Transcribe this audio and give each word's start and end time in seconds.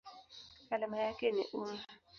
Alama 0.71 0.97
yake 1.03 1.27
ni 1.31 1.43
µm. 1.51 1.71